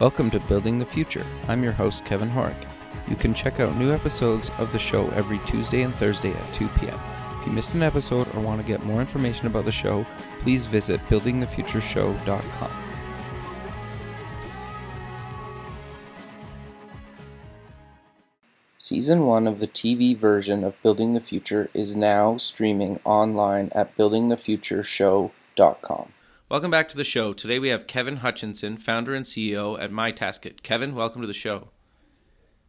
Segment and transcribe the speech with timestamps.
[0.00, 1.26] Welcome to Building the Future.
[1.48, 2.68] I'm your host, Kevin Horek.
[3.08, 6.68] You can check out new episodes of the show every Tuesday and Thursday at 2
[6.78, 6.96] p.m.
[7.40, 10.06] If you missed an episode or want to get more information about the show,
[10.38, 12.70] please visit buildingthefutureshow.com.
[18.78, 23.96] Season 1 of the TV version of Building the Future is now streaming online at
[23.96, 26.12] buildingthefutureshow.com.
[26.50, 27.34] Welcome back to the show.
[27.34, 30.62] Today we have Kevin Hutchinson, founder and CEO at MyTaskit.
[30.62, 31.68] Kevin, welcome to the show.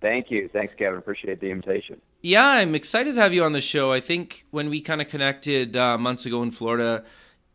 [0.01, 0.49] Thank you.
[0.51, 0.99] Thanks, Kevin.
[0.99, 2.01] Appreciate the invitation.
[2.21, 3.93] Yeah, I'm excited to have you on the show.
[3.93, 7.05] I think when we kind of connected uh, months ago in Florida,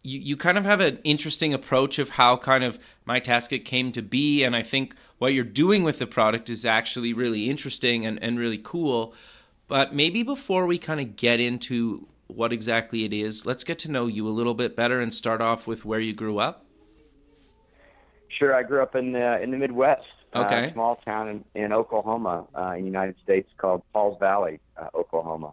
[0.02, 4.01] you, you kind of have an interesting approach of how kind of MyTaskit came to
[4.01, 4.45] be.
[4.45, 8.38] And I think what you're doing with the product is actually really interesting and, and
[8.38, 9.12] really cool.
[9.68, 13.91] But maybe before we kind of get into what exactly it is, let's get to
[13.91, 16.65] know you a little bit better and start off with where you grew up.
[18.29, 18.54] Sure.
[18.54, 20.02] I grew up in the, in the Midwest.
[20.34, 20.66] Okay.
[20.66, 24.88] Uh, small town in, in Oklahoma, uh, in the United States called Pauls Valley, uh,
[24.95, 25.52] Oklahoma.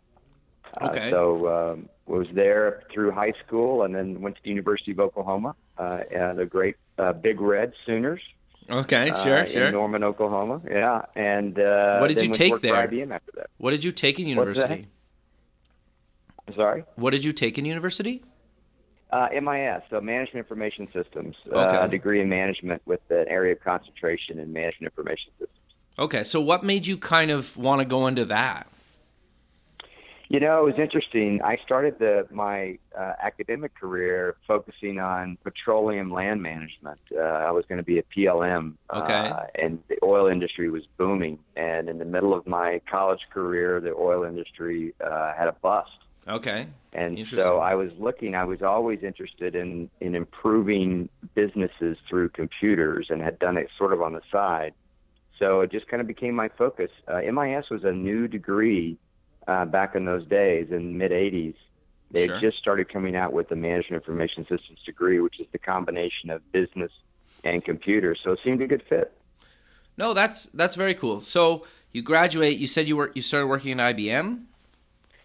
[0.80, 1.10] Uh, Okay.
[1.12, 5.56] So um, was there through high school, and then went to the University of Oklahoma.
[5.78, 8.22] Uh, and the great uh, Big Red Sooners.
[8.70, 9.72] Okay, uh, sure, In sure.
[9.72, 10.62] Norman, Oklahoma.
[10.70, 11.02] Yeah.
[11.16, 12.88] And uh, What did you take there?
[12.88, 13.48] IBM after that.
[13.58, 14.64] What did you take in What's
[16.48, 16.62] university?
[16.62, 16.84] Sorry.
[16.96, 18.24] What did you take in university?
[19.12, 21.58] Uh, MIS, so Management Information Systems, Okay.
[21.78, 25.58] uh, degree in management with an area of concentration in Management Information Systems.
[26.00, 28.68] Okay, so what made you kind of want to go into that?
[30.30, 31.42] You know, it was interesting.
[31.44, 37.02] I started the my uh, academic career focusing on petroleum land management.
[37.14, 39.14] Uh, I was going to be a PLM, Okay.
[39.14, 41.38] uh, and the oil industry was booming.
[41.58, 45.92] And in the middle of my college career, the oil industry uh, had a bust.
[46.28, 46.68] Okay.
[46.94, 53.08] And so I was looking, I was always interested in, in improving businesses through computers
[53.10, 54.74] and had done it sort of on the side.
[55.40, 56.92] So it just kind of became my focus.
[57.08, 58.98] Uh, MIS was a new degree
[59.48, 61.56] uh, back in those days in the mid 80s.
[62.12, 62.36] They Sure.
[62.36, 66.30] had just started coming out with the Management Information Systems degree, which is the combination
[66.30, 66.92] of business
[67.44, 68.20] and computers.
[68.24, 69.14] So it seemed a good fit.
[69.98, 71.22] No, that's that's very cool.
[71.22, 72.58] So you graduate.
[72.58, 74.44] You said you were you started working at IBM.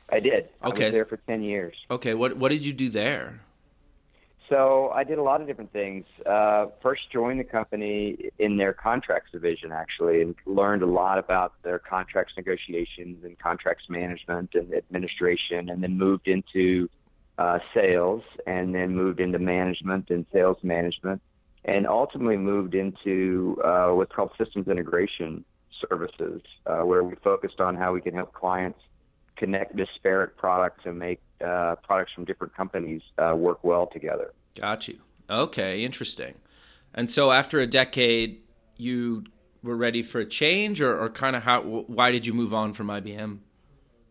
[0.09, 0.49] I did.
[0.63, 0.87] I Okay.
[0.87, 1.75] was there for 10 years.
[1.91, 2.15] Okay.
[2.15, 3.41] What what did you do there?
[4.49, 6.05] So I did a lot of different things.
[6.25, 11.55] Uh, first, joined the company in their contracts division, actually, and learned a lot about
[11.65, 16.89] their contracts negotiations and contracts management and administration, and then moved into
[17.39, 21.21] uh, sales, and then moved into management and sales management,
[21.65, 25.45] and ultimately moved into uh, what's called systems integration
[25.91, 28.79] services, uh, where we focused on how we can help clients
[29.37, 34.33] connect disparate products and make uh, products from different companies uh, work well together.
[34.59, 34.99] Got you.
[35.29, 36.35] Okay, interesting.
[36.95, 38.41] And so after a decade,
[38.77, 39.25] you
[39.63, 41.63] were ready for a change, or, or kind of how?
[41.63, 43.41] Why did you move on from IBM?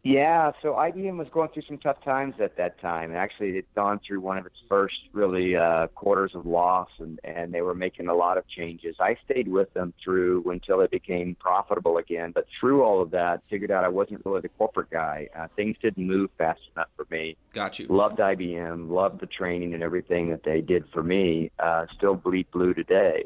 [0.05, 3.09] Yeah, so IBM was going through some tough times at that time.
[3.09, 6.89] And actually, it had gone through one of its first really uh, quarters of loss,
[6.99, 8.95] and, and they were making a lot of changes.
[8.99, 12.33] I stayed with them through until it became profitable again.
[12.35, 15.27] But through all of that, figured out I wasn't really the corporate guy.
[15.35, 17.35] Uh, things didn't move fast enough for me.
[17.53, 17.87] Got you.
[17.89, 21.49] Loved IBM, loved the training and everything that they did for me.
[21.57, 23.25] Uh, still bleed blue today.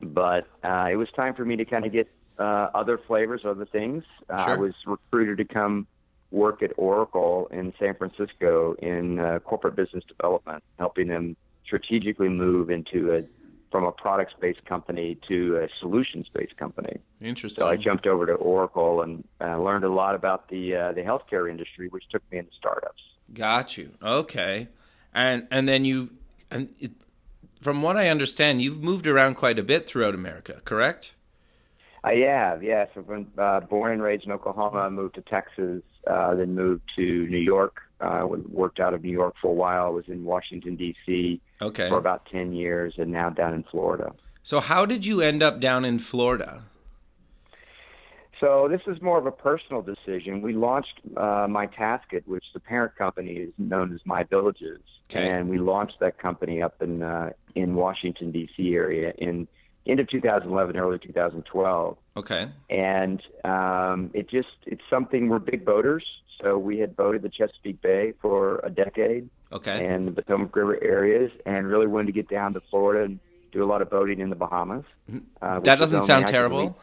[0.00, 2.08] But uh, it was time for me to kind of get
[2.38, 4.04] uh, other flavors, other things.
[4.30, 5.86] Uh, I was recruited to come
[6.34, 12.70] work at Oracle in San Francisco in uh, corporate business development, helping them strategically move
[12.70, 13.22] into a
[13.70, 16.96] from a products-based company to a solutions-based company.
[17.20, 17.62] Interesting.
[17.62, 21.00] So I jumped over to Oracle and uh, learned a lot about the uh, the
[21.00, 23.02] healthcare industry, which took me into startups.
[23.32, 23.90] Got you.
[24.02, 24.68] Okay.
[25.12, 26.10] And and then you
[26.50, 26.92] and it,
[27.60, 31.14] from what I understand, you've moved around quite a bit throughout America, correct?
[32.04, 32.88] I have, yes.
[32.94, 34.80] I've been uh, born and raised in Oklahoma.
[34.80, 37.80] I moved to Texas, uh, then moved to New York.
[38.00, 39.86] Uh, worked out of New York for a while.
[39.86, 41.40] I was in Washington D.C.
[41.62, 41.88] Okay.
[41.88, 44.12] for about ten years, and now down in Florida.
[44.42, 46.64] So how did you end up down in Florida?
[48.40, 50.42] So this is more of a personal decision.
[50.42, 54.80] We launched uh, MyTaskit, which the parent company is known as My Villages,
[55.10, 55.30] Okay.
[55.30, 58.74] and we launched that company up in uh, in Washington D.C.
[58.74, 59.46] area in
[59.86, 61.96] end of 2011, early 2012.
[62.16, 62.48] Okay.
[62.70, 66.04] and um, it just it's something we're big boaters.
[66.42, 69.86] So we had boated the Chesapeake Bay for a decade Okay.
[69.86, 73.18] and the Potomac River areas, and really wanted to get down to Florida and
[73.52, 74.84] do a lot of boating in the Bahamas.
[75.08, 75.62] Uh, Mm-hmm.
[75.64, 76.76] that is doesn't sound terrible.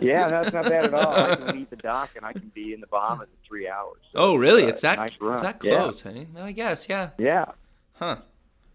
[0.00, 1.12] yeah, no, it's not bad at all.
[1.14, 3.98] I can leave the dock and I can be in the Bahamas in three hours.
[4.12, 4.64] So oh, really?
[4.64, 5.76] uh, It's that nice it's that Yeah.
[5.82, 6.26] close, hey?
[6.38, 7.10] I guess, yeah.
[7.18, 7.46] Yeah.
[7.94, 8.16] Huh.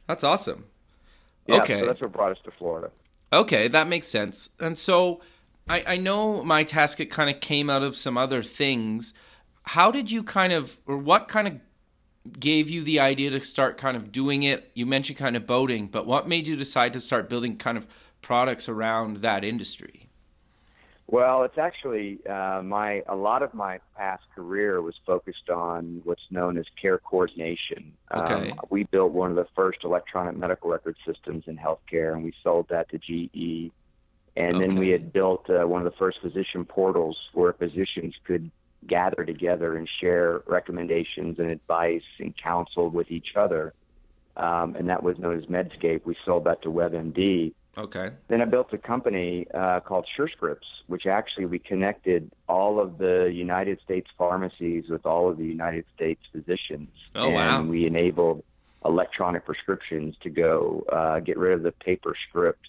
[0.07, 0.66] That's awesome.
[1.48, 1.62] yeah.
[1.62, 1.80] Okay.
[1.80, 2.92] So that's what brought us to Florida.
[3.32, 4.52] Okay, that makes sense.
[4.60, 5.22] And so
[5.68, 9.14] I, I know MyTaskit kind of came out of some other things.
[9.64, 11.60] How did you kind of, or what kind of
[12.40, 14.72] gave you the idea to start kind of doing it?
[14.74, 17.86] You mentioned kind of boating, but what made you decide to start building kind of
[18.22, 20.06] products around that industry?
[21.09, 26.21] Well, it's actually uh, my a lot of my past career was focused on what's
[26.30, 27.94] known as care coordination.
[28.13, 28.51] Okay.
[28.51, 32.33] Um, we built one of the first electronic medical record systems in healthcare, and we
[32.44, 33.71] sold that to GE.
[34.36, 38.51] And then we had built uh, one of the first physician portals where physicians could
[38.86, 43.74] gather together and share recommendations and advice and counsel with each other.
[44.36, 46.06] Um, and that was known as Medscape.
[46.06, 47.54] We sold that to WebMD.
[47.78, 48.10] Okay.
[48.28, 53.32] Then I built a company uh, called SureScripts, which actually we connected all of the
[53.32, 56.90] United States pharmacies with all of the United States physicians.
[57.14, 57.62] Oh, and wow.
[57.64, 58.44] we enabled
[58.84, 62.68] electronic prescriptions to go uh, get rid of the paper script.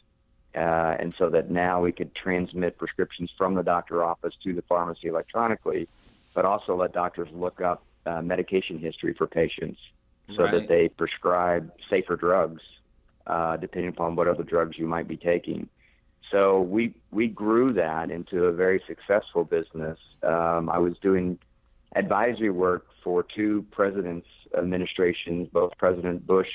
[0.54, 4.62] Uh, and so that now we could transmit prescriptions from the doctor office to the
[4.62, 5.88] pharmacy electronically,
[6.34, 9.78] but also let doctors look up uh, medication history for patients
[10.36, 10.52] so Right.
[10.52, 12.62] that they prescribe safer drugs
[13.28, 15.68] uh, depending upon what other drugs you might be taking.
[16.32, 19.98] So we we grew that into a very successful business.
[20.22, 21.38] Um, I was doing
[21.94, 24.26] advisory work for two presidents'
[24.56, 26.50] administrations, both President Bush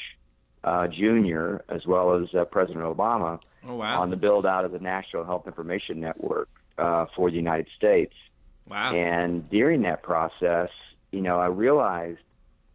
[0.63, 1.57] uh, Jr.
[1.69, 4.01] as well as uh, President Obama, Oh, wow.
[4.01, 8.13] on the build out of the National Health Information Network uh, for the United States.
[8.67, 8.93] wow.
[8.93, 10.69] And during that process,
[11.11, 12.19] you know, I realized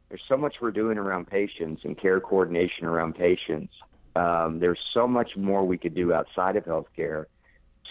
[0.09, 3.73] there's so much we're doing around patients and care coordination around patients.
[4.19, 7.27] Um, there's so much more we could do outside of healthcare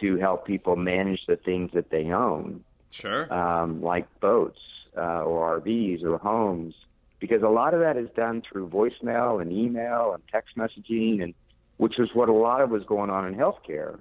[0.01, 3.33] to help people manage the things that they own, sure.
[3.33, 4.59] um, like boats
[4.97, 6.75] uh, or RVs or homes,
[7.19, 11.33] because a lot of that is done through voicemail and email and text messaging, and
[11.77, 13.97] which is what a lot of was going on in healthcare.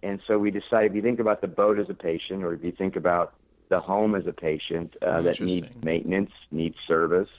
[0.00, 2.62] And so we decided if you think about the boat as a patient, or if
[2.62, 3.34] you think about
[3.68, 7.30] the home as a patient uh, that needs maintenance, needs service.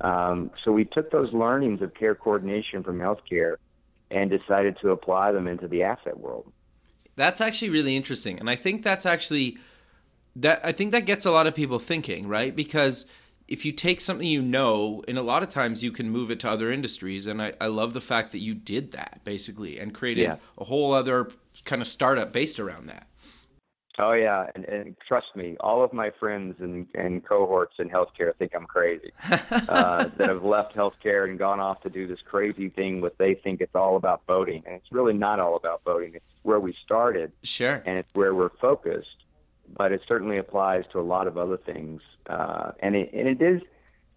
[0.00, 3.56] Um, so we took those learnings of care coordination from healthcare
[4.14, 6.50] and decided to apply them into the asset world.
[7.16, 9.58] That's actually really interesting, and I think that's actually
[10.36, 10.60] that.
[10.64, 12.54] I think that gets a lot of people thinking, right?
[12.54, 13.06] Because
[13.46, 16.40] if you take something you know, and a lot of times you can move it
[16.40, 19.94] to other industries, and I, I love the fact that you did that basically and
[19.94, 20.36] created Yeah.
[20.58, 21.30] a whole other
[21.64, 23.06] kind of startup based around that.
[23.98, 28.34] Oh yeah, and, and trust me, all of my friends and, and cohorts in healthcare
[28.36, 29.12] think I'm crazy.
[29.30, 33.34] uh, that have left healthcare and gone off to do this crazy thing what they
[33.34, 36.12] think it's all about voting, and it's really not all about voting.
[36.14, 37.82] It's where we started, Sure.
[37.86, 39.08] and it's where we're focused.
[39.76, 43.40] But it certainly applies to a lot of other things, uh, and it and it
[43.40, 43.62] is.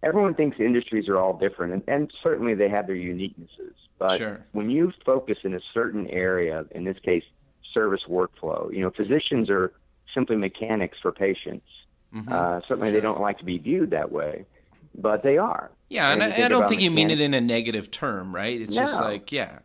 [0.02, 3.74] Everyone thinks industries are all different, and, and certainly they have their uniquenesses.
[3.98, 4.44] But Sure.
[4.52, 7.24] when you focus in a certain area, in this case,
[7.72, 9.72] service workflow, you know, physicians are
[10.14, 11.66] simply mechanics for patients.
[12.14, 12.30] Mhm.
[12.30, 14.46] Uh, certainly, they don't like to be viewed that way,
[14.94, 15.70] but they are.
[15.90, 18.60] Yeah, and And I, I don't think you mean it in a negative term, right?
[18.60, 19.60] It's just like, yeah,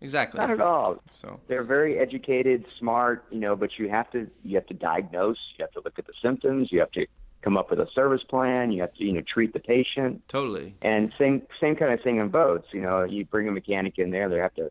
[0.00, 0.38] exactly.
[0.38, 1.02] Not at all.
[1.12, 5.38] So They're very educated, smart, you know, but you have to you have to diagnose,
[5.58, 7.06] you have to look at the symptoms, you have to
[7.42, 10.74] come up with a service plan, you have to you know treat the patient, totally.
[10.82, 12.68] and same same kind of thing in boats.
[12.72, 14.70] You know, you bring a mechanic in there, they have to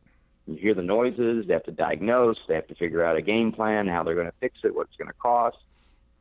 [0.55, 3.51] you hear the noises, they have to diagnose, they have to figure out a game
[3.51, 5.58] plan, how they're going to fix it, what it's going to cost,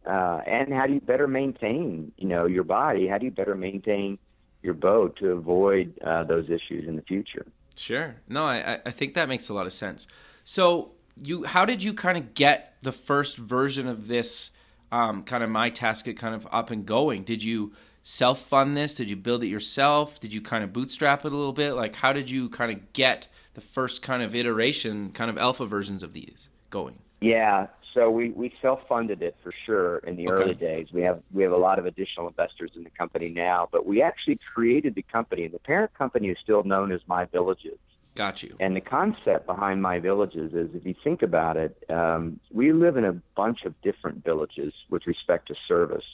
[0.07, 3.07] uh, and how do you better maintain you know your body?
[3.07, 4.19] How do you better maintain
[4.63, 7.47] your boat to avoid uh, those issues in the future?
[7.77, 8.17] Sure.
[8.29, 10.07] No, I, I- think that makes a lot of sense.
[10.45, 14.51] So you, how did you kind of get the first version of this
[14.93, 17.25] um, kind of my task tasket kind of up and going?
[17.25, 17.73] Did you
[18.03, 18.95] self fund this?
[18.95, 20.21] Did you build it yourself?
[20.21, 21.73] Did you kind of bootstrap it a little bit?
[21.73, 25.67] Like, how did you kind of get the first kind of iteration, kind of alpha
[25.67, 26.99] versions of these going?
[27.21, 30.43] Yeah, so we, we self funded it for sure in the Okay.
[30.43, 30.89] early days.
[30.93, 34.03] We have we have a lot of additional investors in the company now, but we
[34.03, 35.49] actually created the company.
[35.49, 37.79] The parent company is still known as My Villages.
[38.15, 38.57] Got you.
[38.61, 42.97] And the concept behind My Villages is if you think about it, um, we live
[42.97, 46.05] in a bunch of different villages with respect to service.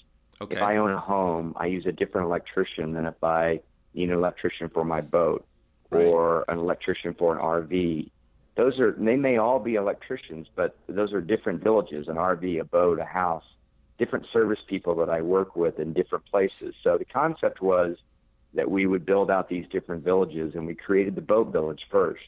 [0.40, 0.57] Okay.
[0.57, 3.61] If I own a home, I use a different electrician than if I
[3.95, 5.47] need an electrician for my boat
[5.90, 6.07] Right.
[6.07, 8.11] or an electrician for an RV.
[8.57, 12.64] Those are they may all be electricians, but those are different villages, an RV, a
[12.64, 13.45] boat, a house,
[13.99, 16.75] different service people that I work with in different places.
[16.83, 17.97] So the concept was
[18.55, 22.25] that we would build out these different villages and we created the boat village first.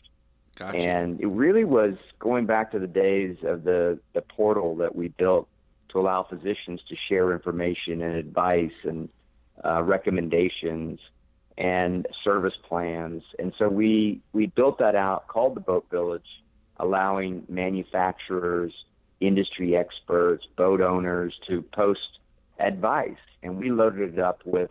[0.56, 0.80] Got you.
[0.80, 5.08] And it really was going back to the days of the, the portal that we
[5.08, 5.48] built
[5.90, 9.08] to allow physicians to share information and advice and
[9.64, 11.00] uh, recommendations
[11.58, 13.22] and service plans.
[13.38, 16.22] And so we, we built that out, called the Boat Village.
[16.80, 18.72] allowing manufacturers,
[19.20, 22.20] industry experts, boat owners to post
[22.60, 23.16] advice.
[23.42, 24.70] And we loaded it up with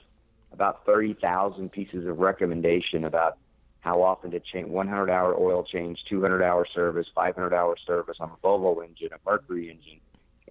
[0.53, 3.37] about 30,000 pieces of recommendation about
[3.81, 8.31] how often to change 100 hour oil change, 200 hour service, 500 hour service on
[8.31, 9.99] a Volvo engine, a Mercury engine.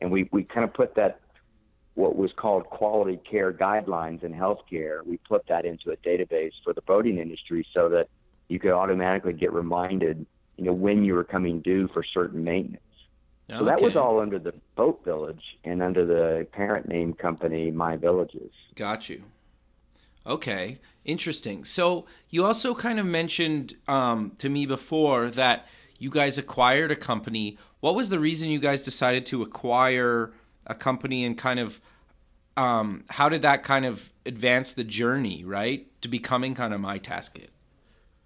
[0.00, 1.21] And we, we kind of put that,
[1.97, 6.75] what was called quality care guidelines in healthcare, we put that into a database for
[6.75, 8.09] the boating industry so that
[8.49, 10.25] you could automatically get reminded,
[10.57, 12.83] you know, when you were coming due for certain maintenance.
[13.49, 13.59] Okay.
[13.59, 17.97] So that was all under the Boat Village and under the parent name company, My
[17.97, 18.53] Villages.
[18.75, 19.25] Got you.
[20.26, 21.65] Okay, interesting.
[21.65, 25.67] So you also kind of mentioned um, to me before that
[25.99, 27.57] you guys acquired a company.
[27.81, 30.35] What was the reason you guys decided to acquire
[30.66, 31.80] a company and kind of
[32.56, 37.49] um, how did that kind of advance the journey, right, to becoming kind of MyTaskit?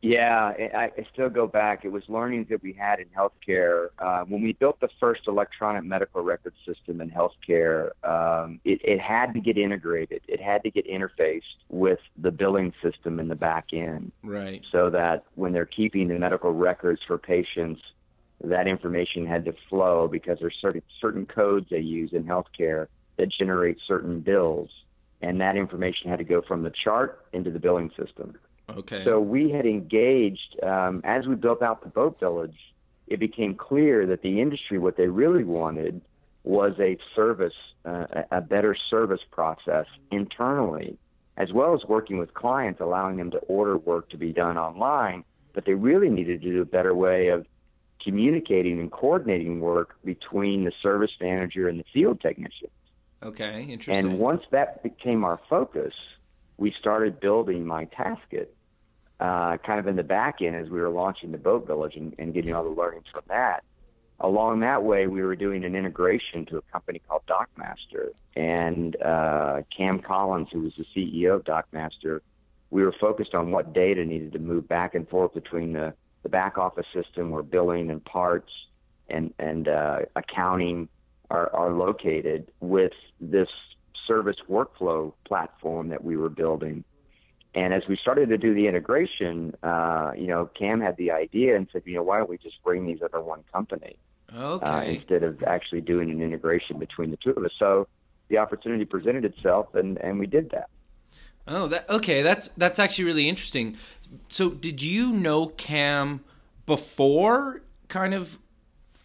[0.02, 1.85] Yeah, I, I still go back.
[1.85, 3.88] It was learnings that we had in healthcare.
[3.99, 8.99] Uh, when we built the first electronic medical record system in healthcare, um, it, it
[8.99, 10.23] had to get integrated.
[10.26, 14.12] It had to get interfaced with the billing system in the back end.
[14.23, 14.64] Right.
[14.73, 17.82] So that when they're keeping the medical records for patients,
[18.42, 23.30] that information had to flow because there's certain certain codes they use in healthcare that
[23.30, 24.70] generate certain bills,
[25.20, 28.35] and that information had to go from the chart into the billing system.
[28.68, 29.04] Okay.
[29.04, 32.56] So we had engaged um, as we built out the boat village.
[33.09, 36.00] It became clear that the industry, what they really wanted,
[36.44, 37.54] was a service,
[37.85, 40.97] uh, a better service process internally,
[41.37, 45.25] as well as working with clients, allowing them to order work to be done online.
[45.52, 47.47] But they really needed to do a better way of
[48.02, 52.69] communicating and coordinating work between the service manager and the field technician.
[53.23, 54.11] Okay, interesting.
[54.11, 55.92] And once that became our focus,
[56.57, 58.47] we started building MyTaskit
[59.21, 62.14] uh, kind of in the back end as we were launching the boat village and,
[62.19, 63.62] and getting all the learnings from that.
[64.21, 68.11] Along that way, we were doing an integration to a company called DockMaster.
[68.37, 72.21] And uh, Cam Collins, who was the CEO of DockMaster,
[72.71, 76.29] we were focused on what data needed to move back and forth between the, the
[76.29, 78.53] back office system where billing and parts
[79.09, 80.89] and, and uh, accounting
[81.31, 83.49] are, are located with this
[84.07, 86.85] service workflow platform that we were building.
[87.55, 91.57] And as we started to do the integration, uh, you know, Cam had the idea
[91.57, 93.97] and said, you know, why don't we just bring these under one company
[94.35, 94.67] uh, okay.
[94.67, 97.50] uh, instead of actually doing an integration between the two of us?
[97.59, 97.89] So
[98.29, 100.71] the opportunity presented itself, and and we did that.
[101.49, 102.23] Oh, that okay.
[102.23, 103.77] That's that's actually really interesting.
[104.29, 106.21] So, did you know Cam
[106.67, 108.38] before, kind of,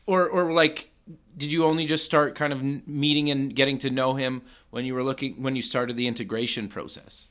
[0.06, 0.92] or or like,
[1.38, 4.94] did you only just start kind of meeting and getting to know him when you
[4.94, 7.28] were looking when you started the integration process?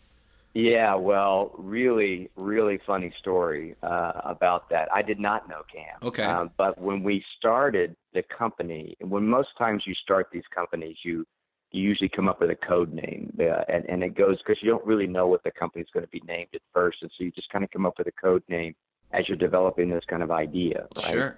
[0.55, 4.89] Yeah, well, really, really funny story uh, about that.
[4.95, 5.99] I did not know Cam.
[6.01, 6.23] Okay.
[6.23, 11.27] Um, but when we started the company, when most times you start these companies, you
[11.75, 14.71] you usually come up with a code name, uh, and and it goes because you
[14.71, 17.31] don't really know what the company's going to be named at first, and so you
[17.31, 18.75] just kind of come up with a code name
[19.13, 20.87] as you're developing this kind of idea.
[20.97, 21.07] Right?
[21.07, 21.37] Sure.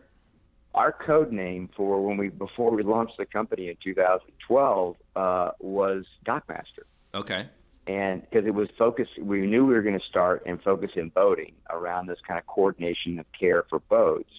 [0.74, 6.04] Our code name for when we before we launched the company in 2012 uh, was
[6.26, 6.84] DockMaster.
[7.14, 7.46] Okay
[7.86, 11.08] and because it was focused, we knew we were going to start and focus in
[11.10, 14.30] boating around this kind of coordination of care for boats.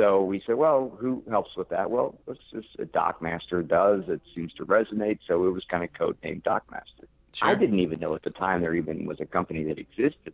[0.00, 1.90] So we said, well, who helps with that?
[1.90, 4.04] Well, let's just a DockMaster does.
[4.08, 5.18] It seems to resonate.
[5.28, 7.06] So it was kind of codenamed DockMaster.
[7.34, 7.48] Sure.
[7.48, 10.32] I didn't even know at the time there even was a company that existed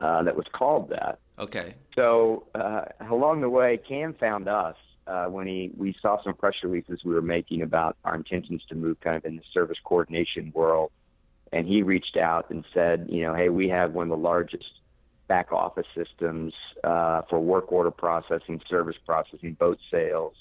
[0.00, 1.20] uh, that was called that.
[1.38, 1.74] Okay.
[1.94, 6.54] So uh, along the way, Cam found us uh, when he we saw some press
[6.64, 10.50] releases we were making about our intentions to move kind of in the service coordination
[10.52, 10.90] world
[11.52, 14.64] and he reached out and said, you know, hey, we have one of the largest
[15.28, 16.52] back office systems
[16.84, 20.34] uh, for work order processing, service processing, boat sales,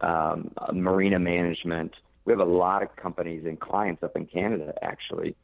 [0.00, 1.94] um, uh, marina management.
[2.24, 5.34] We have a lot of companies and clients up in Canada actually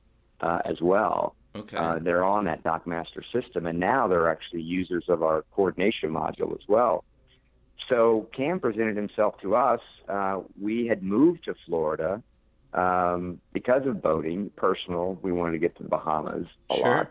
[0.41, 1.35] uh, as well.
[1.57, 1.77] Okay.
[1.77, 6.53] Uh, they're on that DockMaster system, and now they're actually users of our coordination module
[6.53, 7.05] as well.
[7.89, 9.81] So Cam presented himself to us.
[10.09, 12.23] Uh, we had moved to Florida
[12.73, 16.97] um, because of boating, personal, we wanted to get to the Bahamas a sure.
[16.97, 17.11] lot.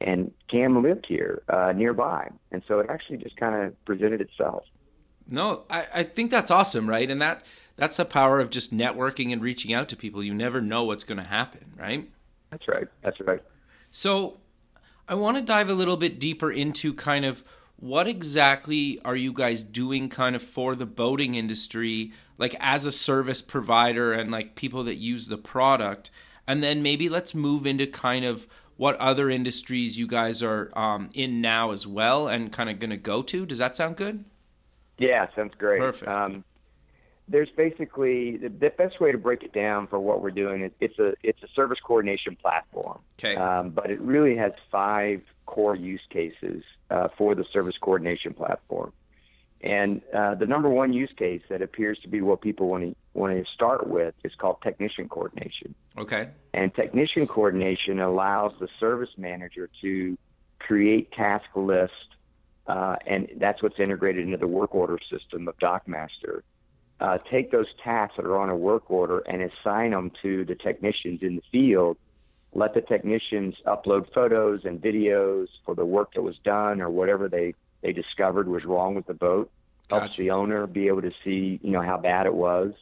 [0.00, 2.30] And Cam lived here uh, nearby.
[2.52, 4.64] And so it actually just kind of presented itself.
[5.28, 7.10] No, I, I think that's awesome, right?
[7.10, 7.44] And that
[7.76, 10.22] that's the power of just networking and reaching out to people.
[10.22, 12.08] You never know what's going to happen, right?
[12.50, 12.88] That's right.
[13.02, 13.42] That's right.
[13.90, 14.38] So
[15.08, 17.44] I want to dive a little bit deeper into kind of
[17.76, 22.90] what exactly are you guys doing kind of for the boating industry like as a
[22.90, 26.10] service provider and like people that use the product
[26.46, 31.10] and then maybe let's move into kind of what other industries you guys are um,
[31.12, 34.24] in now as well and kind of going to go to does that sound good
[34.98, 35.80] Yeah, sounds great.
[35.80, 36.10] Perfect.
[36.10, 36.44] Um,
[37.28, 40.72] there's basically the, the best way to break it down for what we're doing is
[40.80, 42.98] it's a it's a service coordination platform.
[43.18, 43.36] Okay.
[43.36, 48.92] Um, but it really has five core use cases uh, for the service coordination platform.
[49.60, 52.96] And uh, the number one use case that appears to be what people want to
[53.18, 55.74] want to start with is called technician coordination.
[55.96, 56.30] Okay.
[56.54, 60.16] And technician coordination allows the service manager to
[60.58, 61.94] create task lists,
[62.66, 66.42] uh, and that's what's integrated into the work order system of DockMaster.
[67.00, 70.54] Uh, take those tasks that are on a work order and assign them to the
[70.54, 71.96] technicians in the field.
[72.54, 77.28] Let the technicians upload photos and videos for the work that was done or whatever
[77.28, 79.50] they, they discovered was wrong with the boat.
[79.90, 82.74] Helps the owner be able to see, you know, how bad it was.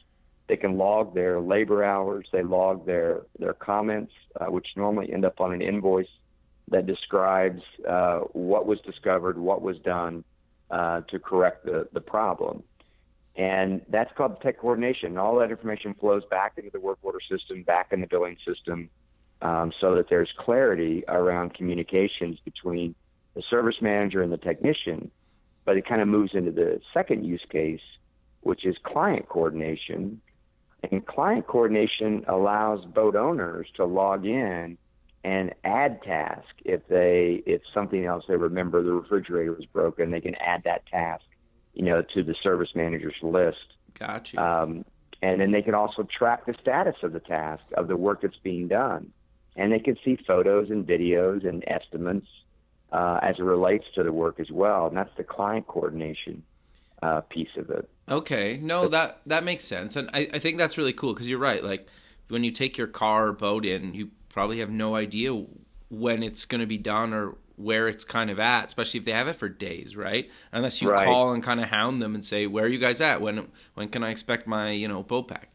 [0.47, 2.27] They can log their labor hours.
[2.31, 6.07] They log their their comments, uh, which normally end up on an invoice
[6.69, 10.23] that describes uh, what was discovered, what was done
[10.71, 12.63] uh, to correct the the problem,
[13.35, 15.17] and that's called tech coordination.
[15.17, 18.89] All that information flows back into the work order system, back in the billing system,
[19.41, 22.95] um, so that there's clarity around communications between
[23.35, 25.11] the service manager and the technician.
[25.65, 27.81] But it kind of moves into the second use case,
[28.41, 30.21] which is client coordination.
[30.83, 34.77] And client coordination allows boat owners to log in
[35.23, 40.21] and add task if they if something else they remember the refrigerator was broken, they
[40.21, 41.25] can add that task,
[41.73, 43.73] you know, to the service manager's list.
[43.97, 44.41] Gotcha.
[44.41, 44.85] Um,
[45.21, 48.37] and then they can also track the status of the task of the work that's
[48.37, 49.11] being done,
[49.55, 52.27] and they can see photos and videos and estimates
[52.91, 54.87] uh, as it relates to the work as well.
[54.87, 56.43] And that's the client coordination
[57.01, 57.89] uh, piece of it.
[58.09, 61.39] Okay, no, that that makes sense, and I, I think that's really cool because you're
[61.39, 61.61] right.
[61.63, 61.87] Like
[62.29, 65.33] when you take your car or boat in, you probably have no idea
[65.89, 69.11] when it's going to be done or where it's kind of at, especially if they
[69.11, 70.29] have it for days, right?
[70.51, 71.05] Unless you Right.
[71.05, 73.19] call and kind of hound them and say, "Where are you guys at?
[73.19, 75.49] When when can I expect my you know boat back?"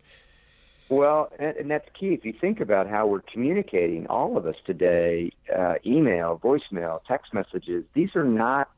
[0.90, 2.08] Well, and, and that's key.
[2.08, 7.32] If you think about how we're communicating, all of us today, uh, email, voicemail, text
[7.32, 8.68] messages, these are not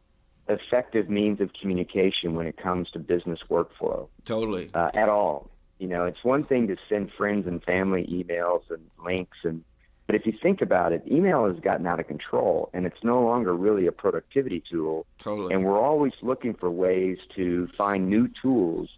[0.48, 4.70] effective means of communication when it comes to business workflow Totally.
[4.74, 5.50] uh, at all.
[5.78, 9.64] You know, it's one thing to send friends and family emails and links, and
[10.07, 13.22] but if you think about it, email has gotten out of control, and it's no
[13.22, 15.07] longer really a productivity tool.
[15.18, 15.54] Totally.
[15.54, 18.90] And we're always looking for ways to find new tools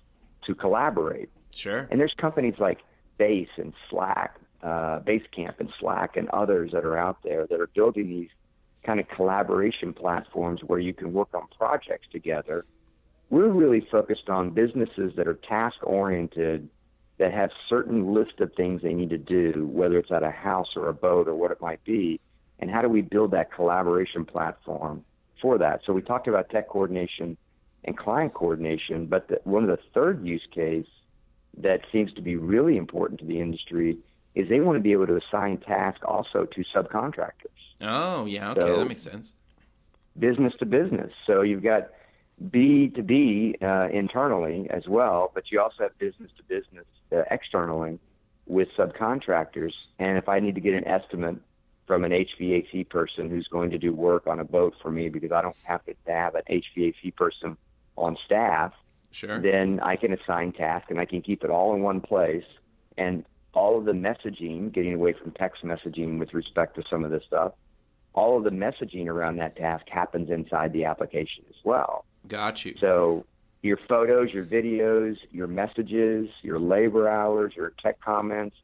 [0.47, 1.31] to collaborate.
[1.55, 1.87] Sure.
[1.91, 2.81] And there's companies like
[3.19, 7.69] Base and Slack, uh, Basecamp and Slack, and others that are out there that are
[7.69, 8.31] building these
[8.87, 12.65] kind of collaboration platforms where you can work on projects together.
[13.29, 16.71] We're really focused on businesses that are task oriented,
[17.19, 20.77] that have certain list of things they need to do, whether it's at a house
[20.77, 22.21] or a boat or what it might be,
[22.61, 25.05] and how do we build that collaboration platform
[25.43, 25.81] for that?
[25.85, 27.37] So we talked about tech coordination
[27.85, 30.87] and client coordination, but the, one of the third use case
[31.59, 33.99] that seems to be really important to the industry
[34.37, 38.53] is they want to be able to assign tasks also to subcontractors, Oh yeah.
[38.53, 39.35] Okay, So- that makes sense.
[40.19, 41.13] business to business.
[41.27, 41.89] So you've got
[42.51, 47.23] B to B uh, internally as well, but you also have business to business uh,
[47.31, 47.99] externally
[48.47, 49.73] with subcontractors.
[49.99, 51.37] And if I need to get an estimate
[51.87, 55.33] from an HVAC person who's going to do work on a boat for me because
[55.33, 57.57] I don't have to have an HVAC person
[57.97, 58.73] on staff,
[59.13, 59.39] Sure.
[59.41, 62.45] then I can assign tasks and I can keep it all in one place.
[62.99, 63.25] And
[63.57, 67.23] all of the messaging, getting away from text messaging with respect to some of this
[67.27, 67.53] stuff,
[68.13, 72.05] all of the messaging around that task happens inside the application as well.
[72.29, 72.75] Got you.
[72.79, 73.25] So
[73.63, 78.57] your photos, your videos, your messages, your labor hours, your tech comments,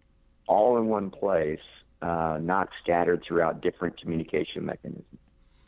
[0.47, 1.61] all in one place,
[2.03, 5.07] uh, not scattered throughout different communication mechanisms.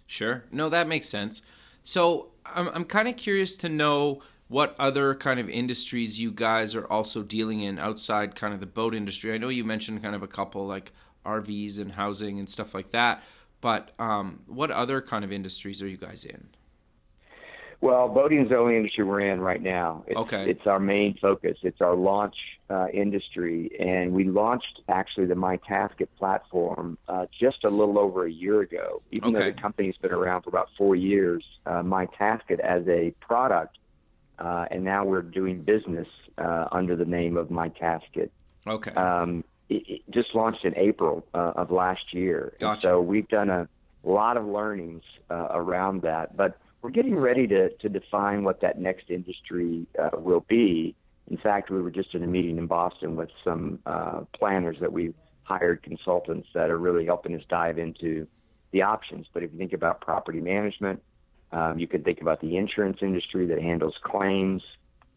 [0.06, 0.44] Sure.
[0.52, 1.40] No, that makes sense.
[1.82, 6.74] So I'm I'm kind of curious to know what other kind of industries you guys
[6.74, 9.32] are also dealing in outside kind of the boat industry.
[9.32, 10.92] I know you mentioned kind of a couple like
[11.24, 13.22] RVs and housing and stuff like that,
[13.60, 16.48] but um, what other kind of industries are you guys in?
[17.80, 20.04] Well, boating is the only industry we're in right now.
[20.06, 20.48] It's, Okay.
[20.50, 21.58] It's our main focus.
[21.62, 22.34] It's our launch
[22.70, 28.30] uh, industry, and we launched actually the MyTaskit platform uh, just a little over a
[28.30, 29.02] year ago.
[29.10, 33.76] Even though the company's been around for about four years, uh, MyTaskit as a product,
[34.38, 38.30] uh, and now we're doing business uh, under the name of MyTaskit.
[38.66, 38.92] Okay.
[38.92, 42.54] um, it, it just launched in April uh, of last year.
[42.60, 43.68] And so we've done a
[44.02, 48.78] lot of learnings uh, around that, but we're getting ready to, to define what that
[48.78, 50.94] next industry uh, will be.
[51.30, 54.92] In fact, we were just in a meeting in Boston with some uh, planners that
[54.92, 58.26] we've hired consultants that are really helping us dive into
[58.72, 59.26] the options.
[59.32, 61.02] But if you think about property management,
[61.54, 64.62] Um, you could think about the insurance industry that handles claims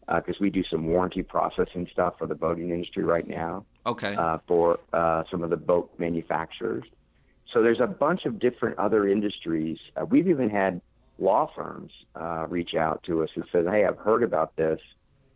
[0.06, 3.66] because uh, we do some warranty processing stuff for the boating industry right now.
[3.84, 4.14] Okay.
[4.14, 6.84] Uh, for uh, some of the boat manufacturers.
[7.52, 9.78] So there's a bunch of different other industries.
[9.96, 10.80] Uh, we've even had
[11.18, 14.80] law firms uh, reach out to us and said, "Hey, I've heard about this.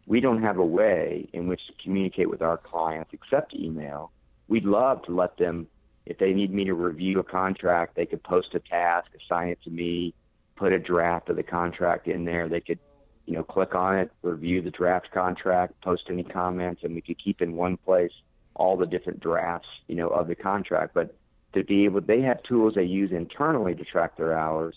[0.07, 4.13] We don't have a way in which to communicate with our clients except email.
[4.49, 5.67] We'd love to let them,
[6.07, 9.59] if they need me to review a contract, they could post a task, assign it
[9.65, 10.15] to me,
[10.57, 12.49] put a draft of the contract in there.
[12.49, 12.79] They could,
[13.27, 17.23] you know, click on it, review the draft contract, post any comments, and we could
[17.23, 18.13] keep in one place
[18.55, 20.95] all the different drafts, you know, of the contract.
[20.95, 21.15] But
[21.55, 24.75] to be able, they have tools they use internally to track their hours,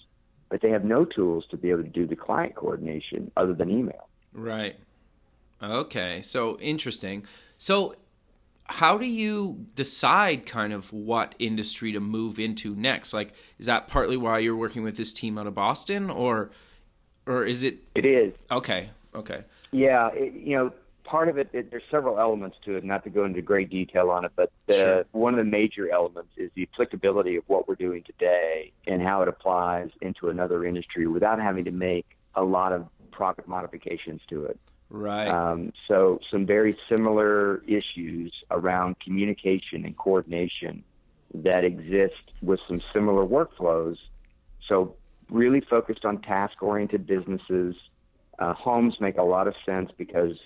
[0.49, 3.69] but they have no tools to be able to do the client coordination other than
[3.69, 4.07] email.
[4.33, 4.77] Right.
[5.61, 6.21] Okay.
[6.21, 7.25] So interesting.
[7.57, 7.95] So
[8.67, 13.13] how do you decide kind of what industry to move into next?
[13.13, 16.49] Like, is that partly why you're working with this team out of Boston, or,
[17.27, 17.77] or is it?
[17.93, 18.33] It is.
[18.49, 18.89] Okay.
[19.13, 19.43] Okay.
[19.71, 20.09] Yeah.
[20.13, 20.73] It, you know,
[21.03, 22.83] part of it, it, there's several elements to it.
[22.83, 25.05] Not to go into great detail on it, but the, Sure.
[25.11, 29.21] one of the major elements is the applicability of what we're doing today and how
[29.21, 34.45] it applies into another industry without having to make a lot of product modifications to
[34.45, 34.59] it.
[34.89, 35.27] Right.
[35.27, 40.83] Um, so some very similar issues around communication and coordination
[41.33, 43.97] that exist with some similar workflows.
[44.67, 44.95] So
[45.29, 47.75] really focused on task-oriented businesses.
[48.37, 50.37] Uh, homes make a lot of sense because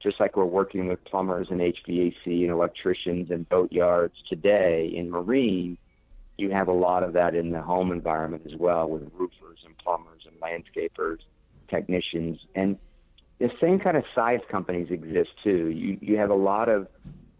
[0.00, 5.10] just like we're working with plumbers and HVAC and electricians and boat yards today in
[5.10, 5.76] marine,
[6.36, 9.76] you have a lot of that in the home environment as well with roofers and
[9.78, 11.18] plumbers and landscapers,
[11.68, 12.78] technicians, and
[13.38, 15.68] the same kind of size companies exist too.
[15.68, 16.88] You you have a lot of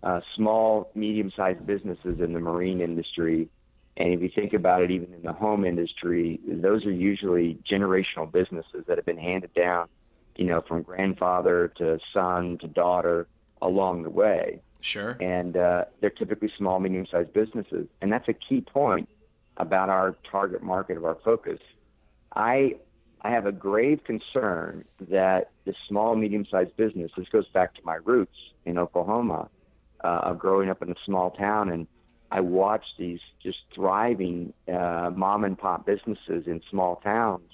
[0.02, 3.48] uh, small, medium-sized businesses in the marine industry,
[3.96, 8.30] and if you think about it, even in the home industry, those are usually generational
[8.30, 9.88] businesses that have been handed down,
[10.36, 13.26] you know, from grandfather to son to daughter
[13.60, 15.16] along the way, sure.
[15.20, 19.08] and uh, they're typically small, medium-sized businesses, and that's a key point
[19.56, 21.58] about our target market of our focus.
[22.36, 22.76] I
[23.22, 27.10] I have a grave concern that the small, medium-sized business.
[27.16, 29.48] This goes back to my roots in Oklahoma,
[30.04, 31.86] uh, of growing up in a small town, and
[32.30, 37.50] I watched these just thriving uh, mom and pop businesses in small towns,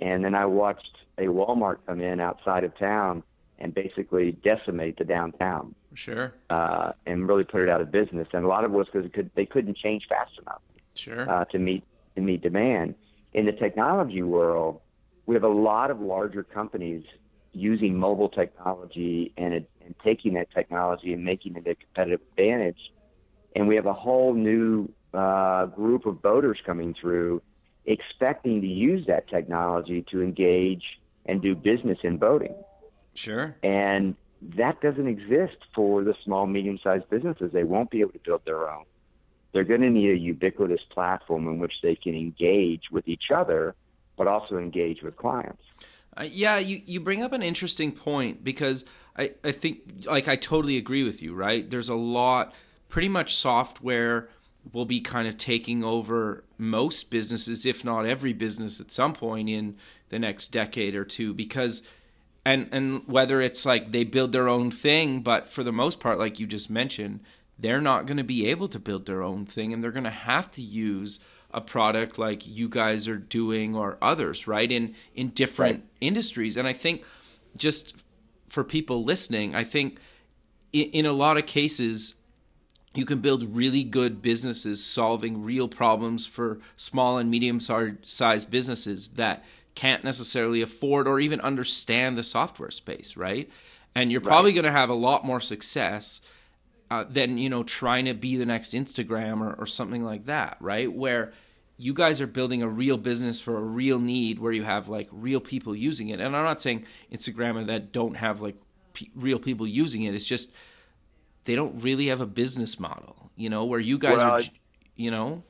[0.00, 3.22] and then I watched a Walmart come in outside of town
[3.58, 6.32] and basically decimate the downtown Sure.
[6.50, 8.26] uh, and really put it out of business.
[8.32, 10.62] And a lot of it was because could, they couldn't change fast enough
[10.94, 11.28] Sure.
[11.30, 11.84] uh, to meet
[12.16, 12.94] to meet demand.
[13.34, 14.80] In the technology world,
[15.26, 17.04] we have a lot of larger companies
[17.52, 22.92] using mobile technology and it, and taking that technology and making it a competitive advantage.
[23.54, 27.42] And we have a whole new uh, group of boaters coming through,
[27.84, 30.84] expecting to use that technology to engage
[31.26, 32.54] and do business in boating.
[33.14, 33.54] Sure.
[33.62, 34.16] And
[34.56, 37.52] that doesn't exist for the small, medium sized businesses.
[37.52, 38.84] They won't be able to build their own.
[39.52, 43.74] They're going to need a ubiquitous platform in which they can engage with each other,
[44.16, 45.62] but also engage with clients.
[46.16, 48.84] Uh, yeah, you, you bring up an interesting point because
[49.16, 51.68] I, I think, like, I totally agree with you, right?
[51.68, 52.54] There's a lot,
[52.88, 54.28] pretty much software
[54.72, 59.48] will be kind of taking over most businesses, if not every business at some point
[59.48, 59.76] in
[60.10, 61.82] the next decade or two, because.
[62.44, 66.18] And and whether it's like they build their own thing, but for the most part,
[66.18, 67.20] like you just mentioned,
[67.56, 70.10] they're not going to be able to build their own thing, and they're going to
[70.10, 71.20] have to use
[71.54, 74.70] a product like you guys are doing or others, right?
[74.70, 75.84] In in different Right.
[76.00, 77.04] industries, and I think
[77.56, 77.94] just
[78.48, 79.98] for people listening, I think
[80.72, 82.14] in, in a lot of cases
[82.94, 89.08] you can build really good businesses solving real problems for small and medium sized businesses
[89.16, 89.42] that
[89.74, 93.48] can't necessarily afford or even understand the software space, right?
[93.94, 96.20] And you're probably going to have a lot more success
[96.92, 100.58] uh, than you know trying to be the next Instagram or, or something like that,
[100.60, 100.92] right?
[100.92, 101.32] Where
[101.78, 105.08] you guys are building a real business for a real need, where you have like
[105.10, 106.20] real people using it.
[106.20, 108.56] And I'm not saying Instagram that don't have like
[108.92, 110.14] pe real people using it.
[110.14, 110.52] It's just
[111.44, 114.40] they don't really have a business model, you know, where you guys Well, are,
[114.94, 115.42] you know,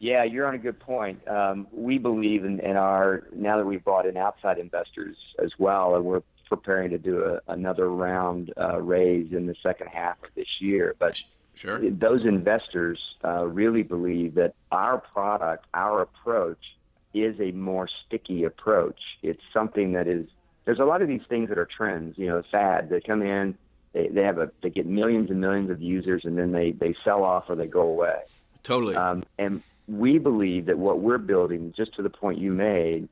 [0.00, 1.26] Yeah, you're on a good point.
[1.28, 5.94] Um, we believe in, in our now that we've brought in outside investors as well,
[5.94, 10.30] and we're preparing to do a, another round uh, raise in the second half of
[10.34, 10.94] this year.
[10.98, 11.22] But
[11.54, 16.76] sure, those investors uh, really believe that our product, our approach,
[17.12, 19.00] is a more sticky approach.
[19.22, 20.26] It's something that is.
[20.64, 22.90] There's a lot of these things that are trends, you know, fads.
[22.90, 23.56] They come in,
[23.92, 26.94] they, they have a, they get millions and millions of users, and then they they
[27.04, 28.20] sell off or they go away.
[28.62, 33.08] totally, Um, and we believe that what we're building, just to the point you made,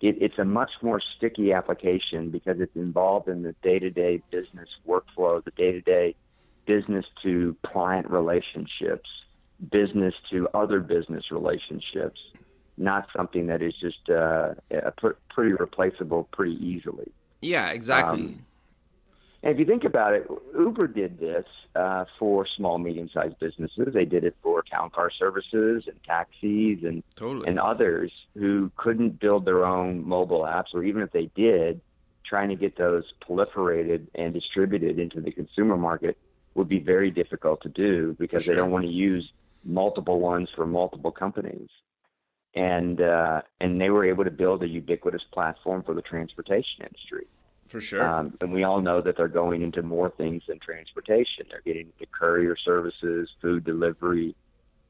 [0.00, 5.42] it, it's a much more sticky application because it's involved in the day-to-day business workflow,
[5.44, 6.14] the day-to-day
[6.66, 9.08] business to client relationships,
[9.70, 12.20] business to other business relationships,
[12.76, 14.54] not something that is just uh,
[15.30, 17.10] pretty replaceable pretty easily.
[17.40, 18.20] Yeah, exactly.
[18.20, 18.46] Um,
[19.42, 21.46] and if you think about it, Uber did this
[21.76, 23.94] uh, for small, medium-sized businesses.
[23.94, 27.46] They did it for town car services and taxis and totally.
[27.46, 31.80] and others who couldn't build their own mobile apps, or even if they did,
[32.24, 36.18] trying to get those proliferated and distributed into the consumer market
[36.54, 38.54] would be very difficult to do because sure.
[38.54, 39.30] they don't want to use
[39.64, 41.68] multiple ones for multiple companies.
[42.54, 47.26] And uh, and they were able to build a ubiquitous platform for the transportation industry.
[47.68, 48.02] For sure.
[48.02, 51.46] Um, and we all know that they're going into more things than transportation.
[51.50, 54.34] They're getting into courier services, food delivery,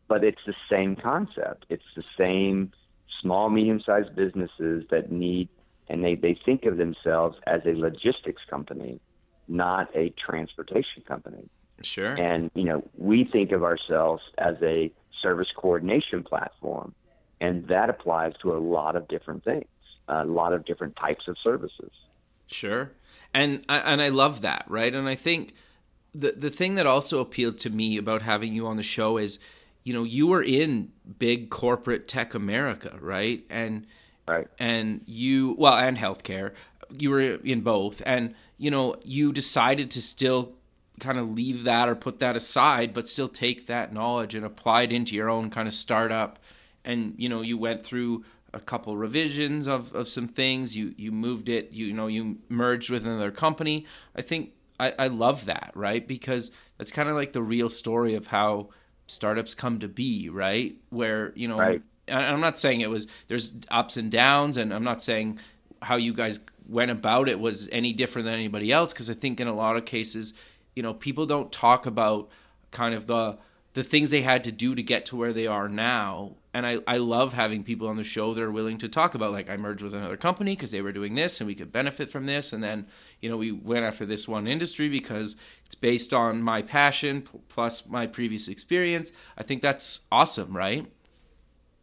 [0.06, 1.66] but it's the same concept.
[1.68, 2.72] It's the same
[3.20, 5.48] small, medium sized businesses that need,
[5.88, 9.00] and they, they think of themselves as a logistics company,
[9.48, 11.48] not a transportation company.
[11.82, 12.14] Sure.
[12.14, 16.94] And, you know, we think of ourselves as a service coordination platform,
[17.40, 19.66] and that applies to a lot of different things,
[20.06, 21.90] a lot of different types of services.
[22.48, 22.92] Sure.
[23.34, 24.94] And and I love that, right?
[24.94, 25.54] And I think
[26.14, 29.38] the the thing that also appealed to me about having you on the show is,
[29.84, 33.44] you know, you were in big corporate tech America, right?
[33.50, 33.86] And
[34.26, 34.48] right.
[34.58, 36.52] And you well, and healthcare.
[36.90, 40.54] You were in both, and you know, you decided to still
[40.98, 44.82] kind of leave that or put that aside, but still take that knowledge and apply
[44.82, 46.38] it into your own kind of startup.
[46.84, 50.76] And you know, you went through a couple revisions of, of some things.
[50.76, 51.72] You you moved it.
[51.72, 53.86] You, you know you merged with another company.
[54.16, 58.14] I think I, I love that right because that's kind of like the real story
[58.14, 58.68] of how
[59.06, 61.82] startups come to be right where you know right.
[62.08, 65.38] I'm not saying it was there's ups and downs and I'm not saying
[65.82, 69.40] how you guys went about it was any different than anybody else because I think
[69.40, 70.34] in a lot of cases
[70.76, 72.28] you know people don't talk about
[72.70, 73.38] kind of the
[73.74, 76.78] the things they had to do to get to where they are now and I,
[76.88, 79.56] I love having people on the show that are willing to talk about like I
[79.56, 82.52] merged with another company because they were doing this and we could benefit from this.
[82.52, 82.88] And then
[83.20, 87.86] you know we went after this one industry because it's based on my passion plus
[87.86, 89.12] my previous experience.
[89.36, 90.90] I think that's awesome right?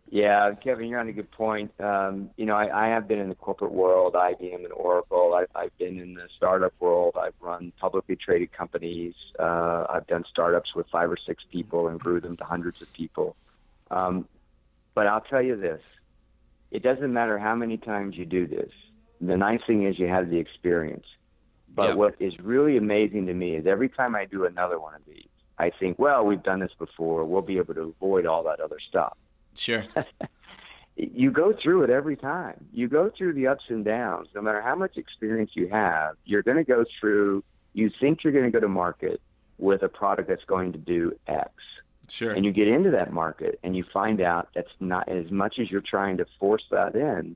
[0.09, 1.71] Yeah Kevin you're on a good point.
[1.79, 5.35] Um, you know I, I have been in the corporate world IBM and Oracle.
[5.35, 7.15] I, I've been in the startup world.
[7.17, 9.13] I've run publicly traded companies.
[9.39, 12.91] Uh, I've done startups with five or six people and grew them to hundreds of
[12.91, 13.37] people.
[13.89, 14.27] Um,
[14.95, 15.81] but I'll tell you this
[16.71, 18.71] it doesn't matter how many times you do this.
[19.21, 21.05] The nice thing is you have the experience.
[21.73, 21.97] But yep.
[21.97, 25.27] what is really amazing to me is every time I do another one of these,
[25.57, 27.23] I think, well, we've done this before.
[27.25, 29.15] We'll be able to avoid all that other stuff.
[29.55, 29.85] Sure.
[30.95, 32.65] you go through it every time.
[32.73, 34.29] You go through the ups and downs.
[34.33, 38.33] No matter how much experience you have, you're going to go through, you think you're
[38.33, 39.21] going to go to market
[39.57, 41.51] with a product that's going to do X.
[42.09, 42.31] Sure.
[42.31, 45.69] And you get into that market and you find out that's not as much as
[45.69, 47.35] you're trying to force that in,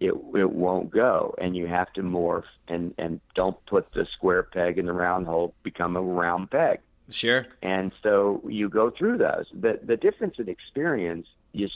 [0.00, 4.42] it it won't go and you have to morph and and don't put the square
[4.42, 6.80] peg in the round hole become a round peg.
[7.10, 7.46] Sure.
[7.62, 9.46] And so you go through those.
[9.52, 11.70] The the difference in experience is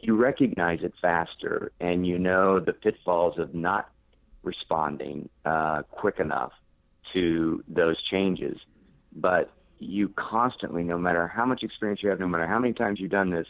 [0.00, 3.88] you recognize it faster and you know the pitfalls of not
[4.42, 6.52] responding uh, quick enough
[7.12, 8.58] to those changes.
[9.14, 9.50] But
[9.82, 13.10] you constantly, no matter how much experience you have, no matter how many times you've
[13.10, 13.46] done this,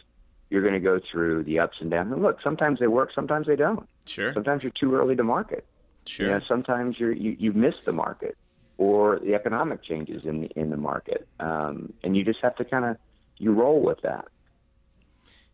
[0.49, 2.11] you're going to go through the ups and downs.
[2.11, 3.87] And look, sometimes they work, sometimes they don't.
[4.05, 4.33] Sure.
[4.33, 5.65] Sometimes you're too early to market.
[6.05, 6.27] Sure.
[6.27, 8.37] You know, sometimes you're, you you miss the market
[8.77, 12.65] or the economic changes in the in the market, um, and you just have to
[12.65, 12.97] kind of
[13.37, 14.25] you roll with that.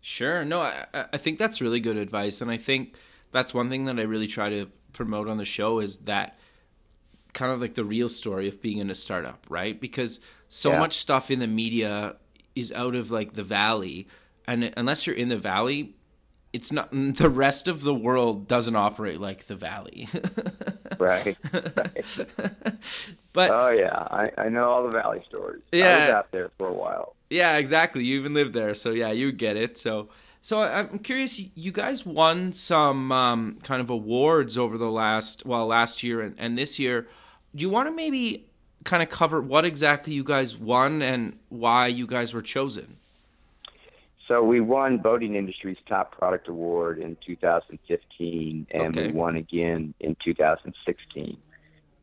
[0.01, 0.43] Sure.
[0.43, 2.95] No, I, I think that's really good advice, and I think
[3.31, 6.39] that's one thing that I really try to promote on the show is that
[7.33, 9.79] kind of like the real story of being in a startup, right?
[9.79, 10.79] Because so yeah.
[10.79, 12.15] much stuff in the media
[12.55, 14.07] is out of like the valley,
[14.47, 15.95] and unless you're in the valley,
[16.51, 20.09] it's not the rest of the world doesn't operate like the valley.
[20.99, 21.38] right.
[21.53, 22.19] right.
[23.33, 25.62] but oh yeah, I, I know all the valley stories.
[25.71, 27.15] Yeah, I was out there for a while.
[27.29, 28.03] Yeah, exactly.
[28.03, 29.77] You even lived there, so yeah, you get it.
[29.77, 30.09] So.
[30.41, 31.38] So I'm curious.
[31.38, 36.33] You guys won some um, kind of awards over the last, well, last year and,
[36.38, 37.09] and this year
[37.55, 38.48] do you want to maybe
[38.83, 42.97] kind of cover what exactly you guys won and why you guys were chosen?
[44.27, 49.07] So we won Boating Industry's Top Product Award in 2015, and okay.
[49.07, 51.37] we won again in 2016.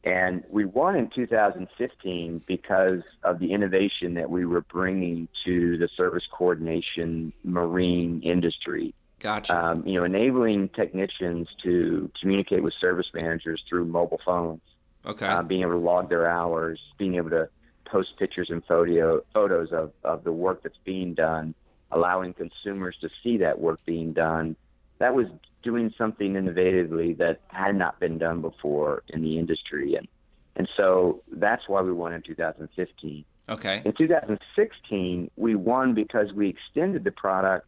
[0.03, 5.89] And we won in 2015 because of the innovation that we were bringing to the
[5.97, 9.57] service coordination marine industry Gotcha.
[9.57, 14.61] Um, you know, enabling technicians to communicate with service managers through mobile phones.
[15.07, 15.27] Okay.
[15.27, 17.49] Uh, being able to log their hours, being able to
[17.85, 21.55] post pictures and photo photos of, of the work that's being done,
[21.93, 24.57] allowing consumers to see that work being done.
[24.99, 25.27] That was
[25.63, 30.09] doing something innovatively that had not been done before in the industry, and
[30.57, 33.25] and so that's why we won in 2015.
[33.49, 33.83] Okay.
[33.85, 37.67] In 2016, we won because we extended the product.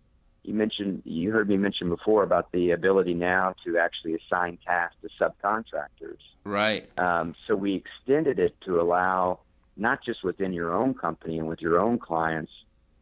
[0.49, 4.97] You mentioned, you heard me mention before about the ability now to actually assign tasks
[5.03, 6.17] to subcontractors.
[6.43, 6.89] Right.
[6.99, 9.41] Um, so we extended it to allow
[9.77, 12.51] not just within your own company and with your own clients,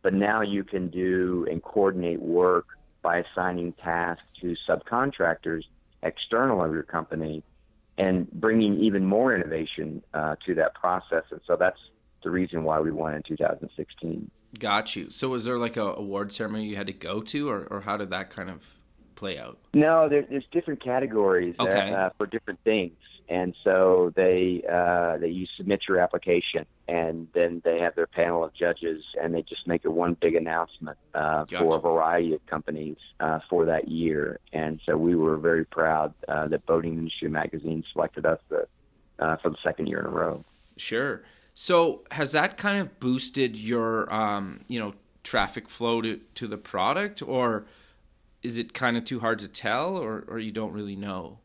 [0.03, 2.67] but now you can do and coordinate work
[3.01, 5.63] by assigning tasks to subcontractors
[6.03, 7.45] external of your company
[7.97, 11.23] and bringing even more innovation uh, to that process.
[11.31, 11.79] And so that's
[12.25, 14.31] the reason why we won in 2016.
[14.59, 15.11] Got you.
[15.11, 17.97] So was there like a award ceremony you had to go to, or, or how
[17.97, 18.63] did that kind of
[19.15, 19.59] play out?
[19.75, 21.93] No, there, there's different categories uh, Okay.
[21.93, 22.97] uh, for different things,
[23.29, 28.45] and so they uh, they you submit your application, and then they have their panel
[28.45, 31.59] of judges, and they just make a one big announcement uh, Gotcha.
[31.59, 34.39] for a variety of companies uh, for that year.
[34.53, 38.67] And so we were very proud uh, that Boating Industry Magazine selected us the,
[39.19, 40.45] uh, for the second year in a row.
[40.77, 41.23] Sure.
[41.59, 44.93] So has that kind of boosted your, um, you know,
[45.25, 47.65] traffic flow to, to the product, or
[48.43, 51.39] is it kind of too hard to tell, or, or you don't really know?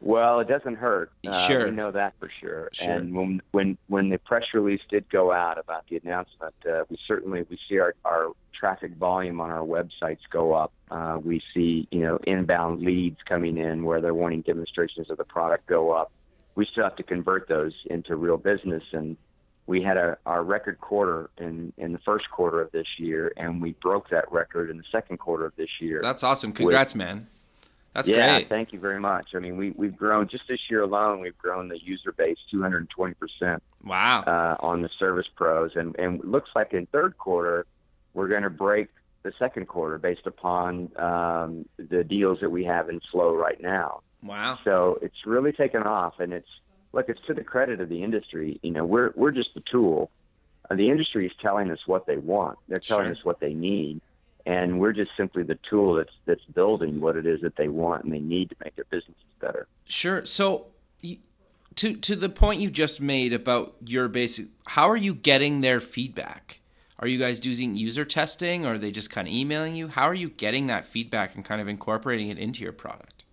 [0.00, 1.10] Well, it doesn't hurt.
[1.26, 1.64] Uh, Sure.
[1.64, 2.70] we know that for sure.
[2.72, 2.92] Sure.
[2.92, 6.96] And when when when the press release did go out about the announcement, uh, we
[7.08, 10.72] certainly we see our our traffic volume on our websites go up.
[10.92, 15.24] Uh, we see you know inbound leads coming in where they're wanting demonstrations of the
[15.24, 16.12] product go up.
[16.54, 19.18] We still have to convert those into real business, and
[19.70, 23.62] we had a, our record quarter in in the first quarter of this year, and
[23.62, 26.00] we broke that record in the second quarter of this year.
[26.02, 26.50] That's awesome.
[26.52, 27.28] Congrats, man.
[27.94, 28.48] That's yeah, great.
[28.48, 29.28] thank you very much.
[29.36, 31.20] I mean, we we've grown just this year alone.
[31.20, 34.24] We've grown the user base 220 percent Wow.
[34.26, 37.64] uh, on the Service Pros, and and it looks like in third quarter
[38.12, 38.88] we're going to break
[39.22, 44.00] the second quarter based upon um, the deals that we have in flow right now.
[44.20, 44.58] wow.
[44.64, 46.48] So it's really taken off, and it's
[46.92, 48.58] look, it's to the credit of the industry.
[48.62, 50.10] You know, we're we're just the tool.
[50.70, 52.58] Uh, the industry is telling us what they want.
[52.68, 53.12] They're telling Sure.
[53.12, 54.00] us what they need,
[54.46, 58.04] and we're just simply the tool that's that's building what it is that they want
[58.04, 59.66] and they need to make their businesses better.
[59.84, 60.24] Sure.
[60.24, 60.66] So,
[61.76, 65.80] to to the point you just made about your basic, how are you getting their
[65.80, 66.60] feedback?
[66.98, 69.88] Are you guys using user testing, or are they just kind of emailing you?
[69.88, 73.24] How are you getting that feedback and kind of incorporating it into your product?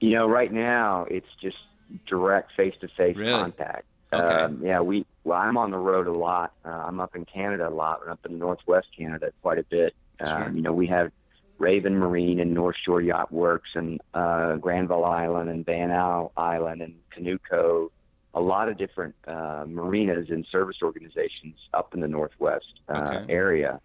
[0.00, 1.58] You know, right now it's just
[2.06, 3.84] direct face-to-face contact.
[4.12, 4.32] Okay.
[4.32, 5.06] Um, yeah, we.
[5.24, 6.52] Well, I'm on the road a lot.
[6.64, 9.94] Uh, I'm up in Canada a lot, and up in Northwest Canada quite a bit.
[10.24, 10.44] Sure.
[10.44, 11.10] Um, you know, we have
[11.58, 16.82] Raven Marine and North Shore Yacht Works and uh, Granville Island and Van Al Island
[16.82, 17.90] and Canoe Cove.
[18.34, 23.32] A lot of different uh, marinas and service organizations up in the Northwest uh, Okay.
[23.32, 23.80] area.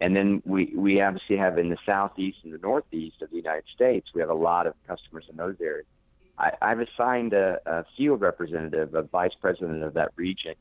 [0.00, 3.64] And then we, we obviously have in the southeast and the northeast of the United
[3.74, 5.86] States, we have a lot of customers in those areas.
[6.38, 10.54] I, I've assigned a, a field representative, a vice president of that region,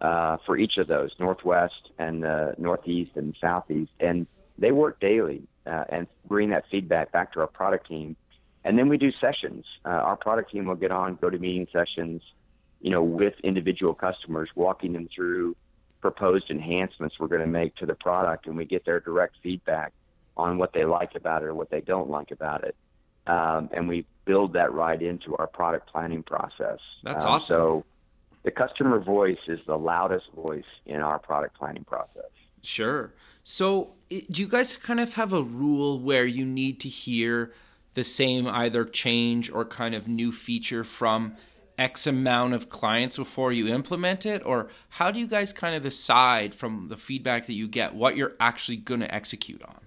[0.00, 4.26] uh, for each of those, northwest and uh, northeast and southeast, and
[4.58, 8.16] they work daily uh, and bring that feedback back to our product team.
[8.64, 9.64] And then we do sessions.
[9.84, 12.22] Uh, our product team will get on, GoToMeeting sessions,
[12.80, 15.56] you know, with individual customers, walking them through
[16.00, 19.92] proposed enhancements we're going to make to the product, and we get their direct feedback
[20.36, 22.76] on what they like about it or what they don't like about it.
[23.26, 26.78] Um, and we build that right into our product planning process.
[27.02, 27.54] That's Um, awesome.
[27.54, 27.84] So
[28.44, 32.30] the customer voice is the loudest voice in our product planning process.
[32.62, 33.12] Sure.
[33.42, 37.52] So, do you guys kind of have a rule where you need to hear
[37.94, 41.36] the same either change or kind of new feature from
[41.78, 44.44] X amount of clients before you implement it?
[44.44, 48.16] Or how do you guys kind of decide from the feedback that you get what
[48.16, 49.80] you're actually going to execute on?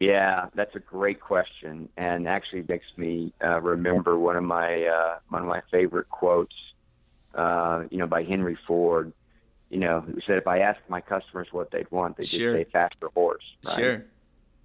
[0.00, 5.18] Yeah, that's a great question, and actually makes me uh, remember one of my uh,
[5.28, 6.54] one of my favorite quotes.
[7.34, 9.12] Uh, you know, by Henry Ford.
[9.68, 12.56] You know, who said, "If I asked my customers what they'd want, they'd Sure.
[12.56, 13.76] just say faster horse." Right?
[13.76, 14.04] Sure.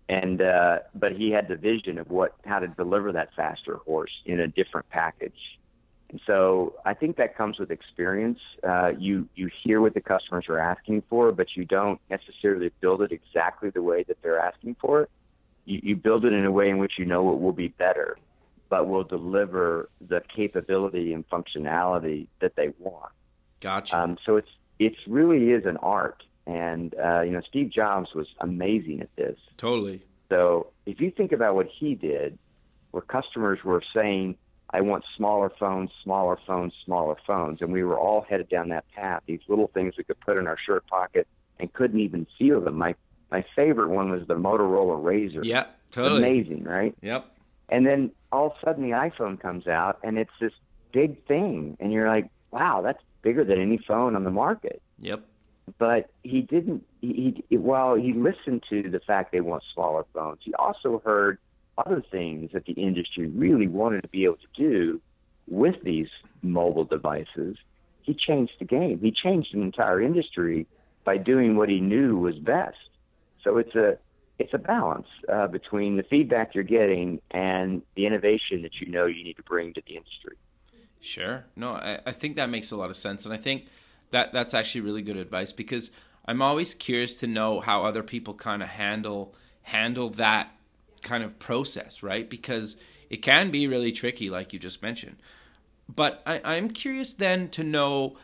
[0.08, 4.12] And uh, but he had the vision of what how to deliver that faster horse
[4.26, 5.60] in a different package.
[6.10, 8.40] And so I think that comes with experience.
[8.64, 13.02] Uh, you you hear what the customers are asking for, but you don't necessarily build
[13.02, 15.10] it exactly the way that they're asking for it.
[15.66, 18.18] You, you build it in a way in which you know it will be better,
[18.70, 23.12] but will deliver the capability and functionality that they want.
[23.60, 24.00] Gotcha.
[24.00, 28.28] Um, so it's it really is an art, and uh, you know Steve Jobs was
[28.40, 29.38] amazing at this.
[29.58, 30.02] totally.
[30.30, 32.38] So if you think about what he did,
[32.92, 34.38] where customers were saying,
[34.70, 37.62] I want smaller phones, smaller phones, smaller phones.
[37.62, 39.22] And we were all headed down that path.
[39.26, 41.28] These little things we could put in our shirt pocket
[41.60, 42.78] and couldn't even feel them.
[42.78, 42.96] My
[43.32, 45.44] my favorite one was the Motorola Razr.
[45.44, 46.20] Yeah, totally.
[46.20, 46.96] Amazing, right?
[47.02, 47.26] Yep.
[47.70, 50.54] And then all of a sudden the iPhone comes out and it's this
[50.92, 51.78] big thing.
[51.80, 54.82] And you're like, wow, that's bigger than any phone on the market.
[55.00, 55.24] Yep.
[55.80, 60.40] But he didn't, he, he, while he listened to the fact they want smaller phones,
[60.42, 61.40] he also heard
[61.78, 65.02] other things that the industry really wanted to be able to do
[65.48, 66.08] with these
[66.44, 67.58] mobile devices.
[68.04, 69.00] He changed the game.
[69.00, 70.68] He changed an entire industry
[71.04, 72.78] by doing what he knew was best.
[73.46, 73.98] So it's a
[74.38, 79.06] it's a balance uh, between the feedback you're getting and the innovation that you know
[79.06, 80.36] you need to bring to the industry.
[81.00, 81.46] Sure.
[81.56, 83.68] No, I, I think that makes a lot of sense, and I think
[84.10, 85.92] that that's actually really good advice because
[86.26, 90.52] I'm always curious to know how other people kind of handle handle that
[91.02, 92.30] kind of process, right?
[92.30, 92.78] Because
[93.10, 95.18] it can be really tricky, like you just mentioned.
[95.88, 98.18] But I, I'm curious then to know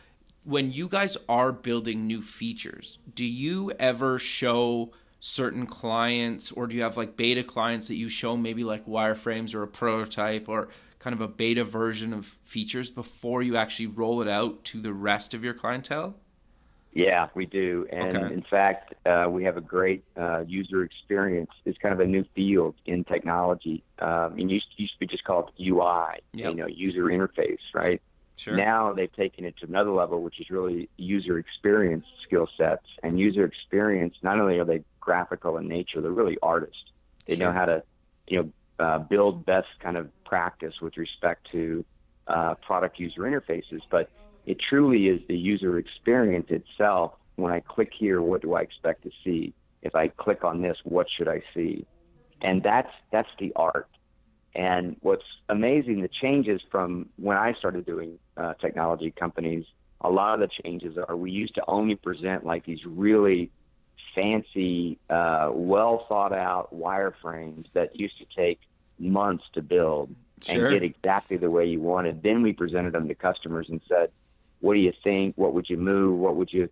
[0.44, 4.92] when you guys are building new features, do you ever show
[5.24, 9.54] certain clients or do you have like beta clients that you show maybe like wireframes
[9.54, 10.68] or a prototype or
[10.98, 14.92] kind of a beta version of features before you actually roll it out to the
[14.92, 16.16] rest of your clientele?
[16.92, 17.88] Yeah, we do.
[17.92, 18.34] And okay.
[18.34, 21.52] in fact, uh, we have a great uh, user experience.
[21.66, 23.84] It's kind of a new field in technology.
[24.00, 26.50] Um, and used, used to be just called UI, yep.
[26.50, 28.02] you know, user interface, right?
[28.42, 28.56] Sure.
[28.56, 32.88] Now they've taken it to another level, which is really user experience skill sets.
[33.04, 36.84] And user experience, not only are they graphical in nature, they're really artists.
[37.28, 37.46] They sure.
[37.46, 37.84] know how to,
[38.28, 41.86] you know, uh, build best kind of practice with respect to
[42.28, 43.82] uh, product user interfaces.
[43.92, 44.10] But
[44.48, 47.14] it truly is the user experience itself.
[47.36, 49.54] When I click here, what do I expect to see?
[49.84, 51.86] If I click on this, what should I see?
[52.42, 53.88] And that's that's the art.
[54.54, 59.66] And what's amazing, the changes from when I started doing uh, technology companies,
[60.02, 63.50] a lot of the changes are we used to only present like these really
[64.14, 68.60] fancy, uh, well thought out wireframes that used to take
[69.00, 70.68] months to build sure.
[70.68, 72.22] and get exactly the way you wanted.
[72.22, 74.12] Then we presented them to customers and said,
[74.60, 75.38] what do you think?
[75.38, 76.20] What would you move?
[76.20, 76.70] What would you?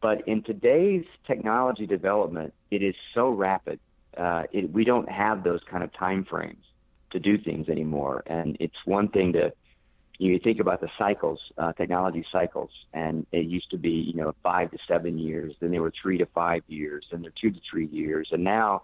[0.00, 3.78] But in today's technology development, it is so rapid.
[4.16, 6.64] Uh, it, we don't have those kind of time frames
[7.14, 8.22] to do things anymore.
[8.26, 9.52] And it's one thing to
[10.18, 14.34] you think about the cycles, uh, technology cycles, and it used to be you know
[14.42, 17.60] five to seven years, then they were three to five years, then they're two to
[17.68, 18.82] three years, and now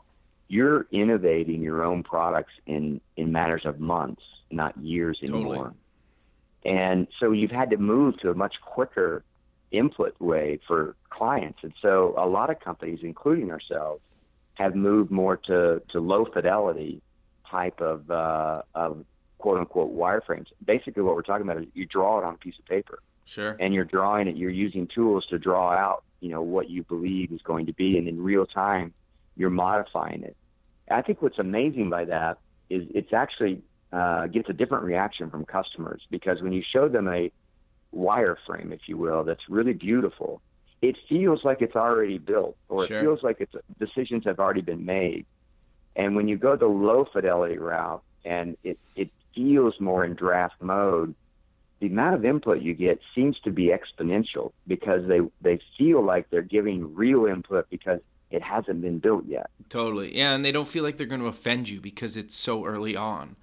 [0.48, 5.54] you're innovating your own products in in matters of months, not years anymore.
[5.54, 5.76] Totally.
[6.64, 9.24] And so you've had to move to a much quicker
[9.70, 11.60] input way for clients.
[11.62, 14.02] And so a lot of companies, including ourselves,
[14.54, 17.00] have moved more to, to low fidelity
[17.50, 19.04] type of, uh, of
[19.38, 20.46] quote unquote wireframes.
[20.64, 23.00] Basically, what we're talking about is you draw it on a piece of paper.
[23.24, 23.56] Sure.
[23.60, 27.32] And you're drawing it, you're using tools to draw out, you know, what you believe
[27.32, 27.96] is going to be.
[27.96, 28.92] And in real time,
[29.36, 30.36] you're modifying it.
[30.90, 32.38] I think what's amazing by that
[32.68, 37.08] is it's actually uh, gets a different reaction from customers because when you show them
[37.08, 37.30] a
[37.94, 40.40] wireframe, if you will, that's really beautiful,
[40.82, 42.98] it feels like it's already built or sure.
[42.98, 45.26] it feels like it's decisions have already been made.
[46.00, 50.54] And when you go the low fidelity route and it, it feels more in draft
[50.62, 51.14] mode,
[51.80, 56.30] the amount of input you get seems to be exponential because they, they feel like
[56.30, 59.50] they're giving real input because it hasn't been built yet.
[59.68, 60.16] Totally.
[60.16, 62.96] Yeah, and they don't feel like they're going to offend you because it's so early
[62.96, 63.36] on.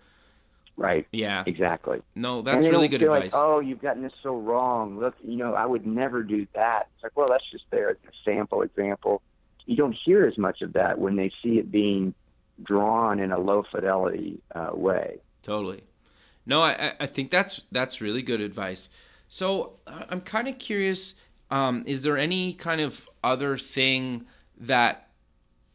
[0.76, 1.06] Right.
[1.12, 1.44] Yeah.
[1.46, 2.02] Exactly.
[2.16, 3.34] No, that's really good advice.
[3.34, 5.00] Like, oh, you've gotten this so wrong.
[5.00, 6.88] Look, you know, I would never do that.
[6.96, 9.22] It's like, well, that's just there as a sample example.
[9.68, 12.16] You don't hear as much of that when they see it being
[12.64, 15.20] drawn in a low fidelity uh, way.
[15.44, 15.84] Totally.
[16.46, 18.90] No, I, I think that's that's really good advice.
[19.28, 21.16] So uh, I'm kind of curious.
[21.50, 24.26] Um, is there any kind of other thing
[24.58, 25.10] that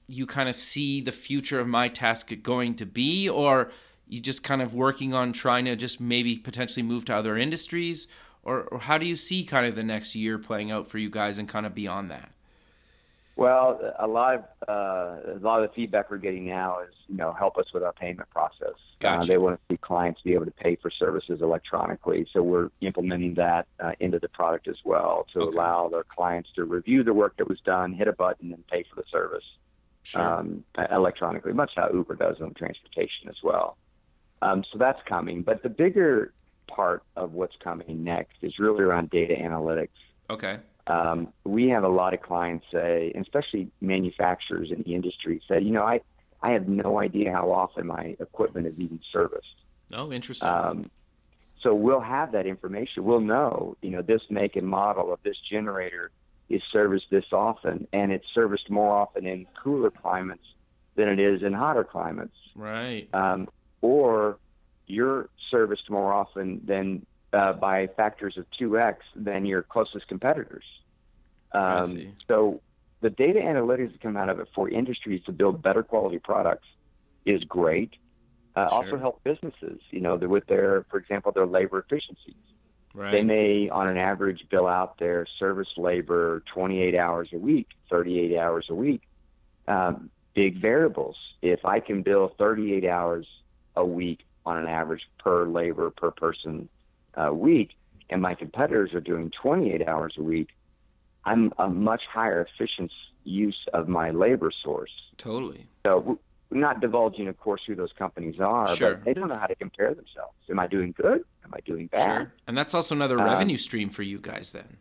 [0.06, 3.70] you kind of see the future of my task going to be, or
[4.06, 8.08] you just kind of working on trying to just maybe potentially move to other industries
[8.42, 11.08] or, or how do you see kind of the next year playing out for you
[11.08, 12.32] guys and kind of beyond that
[13.36, 17.16] well a lot of uh, a lot of the feedback we're getting now is you
[17.16, 19.20] know help us with our payment process gotcha.
[19.20, 22.70] Uh, they want to see clients be able to pay for services electronically so we're
[22.80, 25.56] implementing that uh, into the product as well to okay.
[25.56, 28.84] allow their clients to review the work that was done hit a button and pay
[28.88, 29.44] for the service
[30.02, 30.20] sure.
[30.20, 33.76] um, electronically much how uber does on transportation as well
[34.42, 35.42] um, so that's coming.
[35.42, 36.34] But the bigger
[36.66, 39.88] part of what's coming next is really around data analytics.
[40.28, 40.58] Okay.
[40.92, 45.70] Um, we have a lot of clients say, especially manufacturers in the industry, say, you
[45.70, 46.00] know, I,
[46.42, 49.56] I have no idea how often my equipment is even serviced.
[49.94, 50.48] Oh, interesting.
[50.48, 50.90] Um,
[51.62, 53.04] so we'll have that information.
[53.04, 56.10] We'll know, you know, this make and model of this generator
[56.50, 60.44] is serviced this often, and it's serviced more often in cooler climates
[60.96, 62.36] than it is in hotter climates.
[62.54, 63.08] right.
[63.14, 63.48] Um,
[63.80, 64.38] or
[64.86, 70.64] you're serviced more often than uh, by factors of 2x than your closest competitors.
[71.52, 72.60] Um, so
[73.00, 76.66] the data analytics that come out of it for industries to build better quality products
[77.24, 77.94] is great.
[78.54, 78.78] Uh, Sure.
[78.78, 82.34] Also help businesses, you know, with their, for example, their labor efficiencies.
[82.94, 83.12] right.
[83.12, 88.36] They may, on an average, bill out their service labor 28 hours a week, 38
[88.36, 89.02] hours a week.
[89.66, 91.16] Um, big variables.
[91.40, 93.26] If I can bill 38 hours
[93.74, 96.68] a week on an average per labor per person
[97.14, 97.70] a week,
[98.10, 100.48] and my competitors are doing 28 hours a week,
[101.24, 102.90] I'm a much higher efficient
[103.24, 104.90] use of my labor source.
[105.18, 105.66] totally.
[105.86, 106.18] So
[106.50, 108.94] we're not divulging, of course, who those companies are, Sure.
[108.94, 110.34] but they don't know how to compare themselves.
[110.50, 111.24] Am I doing good?
[111.44, 112.04] Am I doing bad?
[112.04, 112.32] Sure.
[112.46, 114.78] And that's also another Um, revenue stream for you guys then.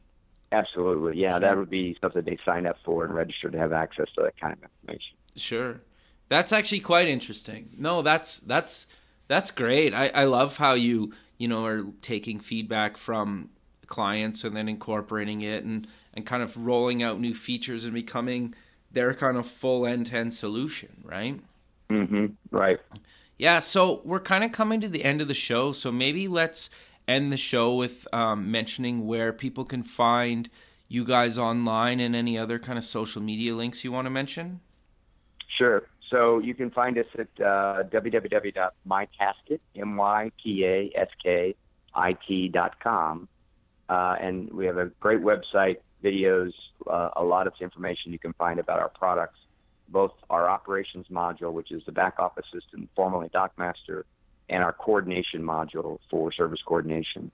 [0.52, 1.34] Absolutely, yeah.
[1.34, 1.40] Sure.
[1.40, 4.38] That would be something they sign up for and register to have access to that
[4.40, 5.16] kind of information.
[5.36, 5.82] Sure.
[6.28, 7.70] That's actually quite interesting.
[7.78, 8.88] No, that's that's
[9.28, 9.94] that's great.
[9.94, 13.50] I, I love how you, you know, are taking feedback from
[13.88, 18.54] clients and then incorporating it and, and kind of rolling out new features and becoming
[18.92, 21.42] their kind of full end to end solution, right?
[21.90, 22.28] Mm-hmm.
[22.52, 22.80] Right.
[23.40, 26.70] Yeah, so we're kind of coming to the end of the show, so maybe let's
[27.08, 30.48] end the show with um, mentioning where people can find
[30.88, 34.60] you guys online and any other kind of social media links you want to mention.
[35.58, 35.88] Sure.
[36.12, 40.28] So you can find us at uh, www.mytaskit, M-Y-T-A-S-K-I-T
[42.50, 43.30] dot com.
[43.88, 46.52] Uh, and we have a great website, videos,
[46.90, 49.40] uh, a lot of information you can find about our products,
[49.88, 54.04] both our operations module, which is the back office system, formerly DockMaster,
[54.50, 57.32] and our coordination module for service coordination.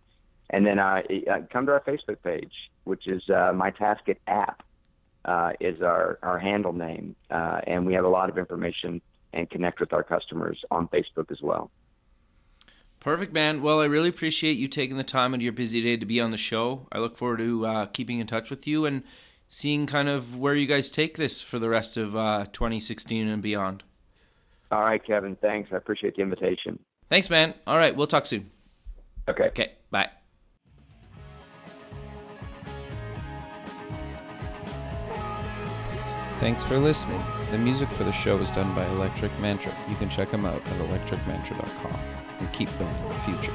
[0.51, 2.53] And then uh, uh, come to our Facebook page,
[2.84, 3.73] which is uh, My
[4.28, 4.63] app
[5.28, 7.15] uh, is our, our handle name.
[7.30, 9.01] Uh, and we have a lot of information
[9.34, 11.69] and connect with our customers on Facebook as well.
[12.99, 13.61] Perfect, man.
[13.61, 16.19] Well, I really appreciate you taking the time out of your busy day to be
[16.19, 16.88] on the show.
[16.91, 19.03] I look forward to uh, keeping in touch with you and
[19.47, 23.41] seeing kind of where you guys take this for the rest of uh, 2016 and
[23.41, 23.84] beyond.
[24.71, 25.36] All right, Kevin.
[25.38, 25.69] Thanks.
[25.71, 26.80] I appreciate the invitation.
[27.09, 27.53] Thanks, man.
[27.65, 28.51] All right, we'll talk soon.
[29.30, 29.45] Okay.
[29.45, 30.09] Okay, bye.
[36.39, 37.19] Thanks for listening.
[37.49, 39.75] The music for the show is done by Electric Mantra.
[39.89, 41.99] You can check them out at electricmantra.com
[42.39, 43.51] and keep building the future.